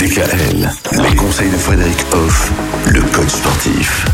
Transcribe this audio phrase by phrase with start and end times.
[0.00, 0.70] DKL,
[1.02, 2.50] les conseils de Frédéric Hoff,
[2.86, 4.06] le coach sportif.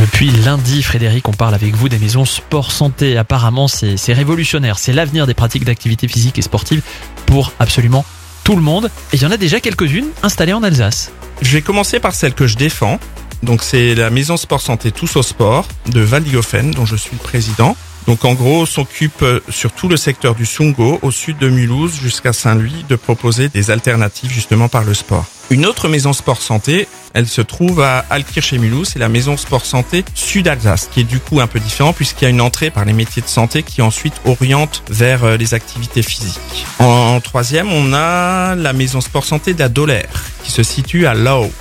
[0.00, 3.18] Depuis lundi, Frédéric, on parle avec vous des maisons sport santé.
[3.18, 4.78] Apparemment, c'est révolutionnaire.
[4.78, 6.80] C'est l'avenir des pratiques d'activité physique et sportive
[7.26, 8.06] pour absolument
[8.44, 8.90] tout le monde.
[9.12, 11.12] Et il y en a déjà quelques-unes installées en Alsace.
[11.42, 12.98] Je vais commencer par celle que je défends.
[13.42, 17.22] Donc c'est la maison sport santé Tous au sport de Valdigofen dont je suis le
[17.22, 17.76] président.
[18.08, 21.50] Donc en gros, on s'occupe euh, sur tout le secteur du Sungo, au sud de
[21.50, 25.26] Mulhouse jusqu'à Saint-Louis, de proposer des alternatives justement par le sport.
[25.50, 29.36] Une autre maison sport santé, elle se trouve à Alkirch et Mulhouse, c'est la maison
[29.36, 32.70] sport santé Sud-Alsace, qui est du coup un peu différent puisqu'il y a une entrée
[32.70, 36.64] par les métiers de santé qui ensuite oriente vers euh, les activités physiques.
[36.78, 41.12] En troisième, on a la maison sport santé de la Dolaire, qui se situe à
[41.12, 41.52] Lau.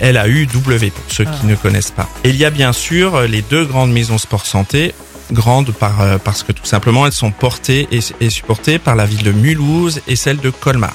[0.00, 2.08] L-A-U-W pour ceux qui ne connaissent pas.
[2.24, 4.92] Et il y a bien sûr euh, les deux grandes maisons sport santé,
[5.32, 9.06] grandes par, euh, parce que tout simplement elles sont portées et, et supportées par la
[9.06, 10.94] ville de Mulhouse et celle de Colmar.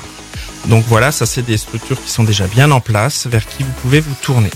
[0.66, 3.72] Donc voilà, ça c'est des structures qui sont déjà bien en place, vers qui vous
[3.82, 4.52] pouvez vous tourner.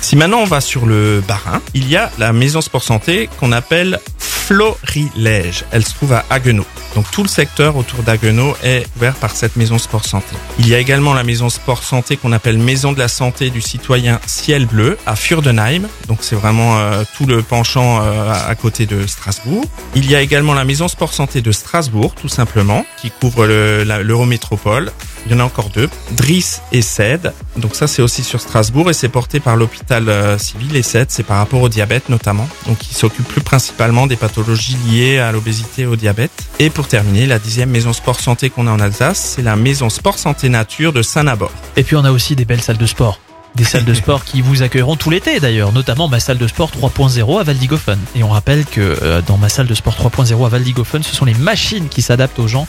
[0.00, 3.52] Si maintenant on va sur le Barin, il y a la maison sport santé qu'on
[3.52, 4.00] appelle
[4.46, 5.64] Florilège.
[5.70, 6.66] Elle se trouve à Haguenau.
[6.94, 10.36] Donc tout le secteur autour d'Haguenau est ouvert par cette maison sport santé.
[10.58, 13.62] Il y a également la maison sport santé qu'on appelle maison de la santé du
[13.62, 15.88] citoyen Ciel Bleu à Furdenheim.
[16.08, 19.64] Donc c'est vraiment euh, tout le penchant euh, à côté de Strasbourg.
[19.94, 24.92] Il y a également la maison sport santé de Strasbourg tout simplement qui couvre l'Eurométropole.
[25.26, 27.32] Il y en a encore deux, Driss et Cède.
[27.56, 31.06] Donc ça c'est aussi sur Strasbourg et c'est porté par l'hôpital euh, civil et Cède,
[31.08, 32.46] c'est par rapport au diabète notamment.
[32.66, 36.32] Donc il s'occupe plus principalement des pathologies liées à l'obésité et au diabète.
[36.58, 39.90] Et pour terminer, la dixième maison sport santé qu'on a en Alsace, c'est la maison
[39.90, 41.50] sport santé nature de Saint-Nabor.
[41.76, 43.20] Et puis on a aussi des belles salles de sport.
[43.54, 46.70] Des salles de sport qui vous accueilleront tout l'été d'ailleurs, notamment ma salle de sport
[46.70, 47.98] 3.0 à Valdigofen.
[48.16, 51.24] Et on rappelle que euh, dans ma salle de sport 3.0 à Valdigofen, ce sont
[51.24, 52.66] les machines qui s'adaptent aux gens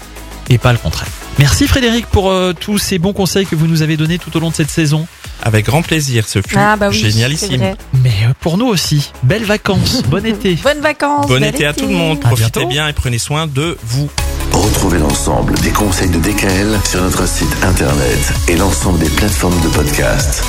[0.49, 1.09] et pas le contraire.
[1.39, 4.39] Merci Frédéric pour euh, tous ces bons conseils que vous nous avez donnés tout au
[4.39, 5.07] long de cette saison.
[5.43, 7.75] Avec grand plaisir, ce fut Ah bah oui, génialissime.
[8.03, 10.55] Mais euh, pour nous aussi, belles vacances, bon été.
[10.55, 11.27] Bonnes vacances.
[11.27, 12.69] Bon été à tout le monde, À profitez bientôt.
[12.69, 14.09] bien et prenez soin de vous.
[14.51, 19.67] Retrouvez l'ensemble des conseils de DKL sur notre site internet et l'ensemble des plateformes de
[19.69, 20.43] podcast.